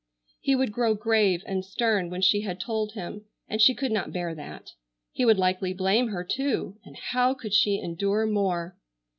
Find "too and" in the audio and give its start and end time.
6.23-6.97